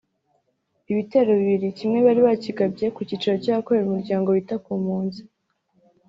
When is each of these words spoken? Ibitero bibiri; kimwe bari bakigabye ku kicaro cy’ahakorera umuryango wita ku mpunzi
Ibitero 0.91 1.31
bibiri; 1.39 1.67
kimwe 1.77 1.99
bari 2.05 2.21
bakigabye 2.27 2.85
ku 2.95 3.01
kicaro 3.09 3.35
cy’ahakorera 3.43 3.85
umuryango 3.87 4.27
wita 4.29 4.55
ku 4.63 4.71
mpunzi 4.81 5.21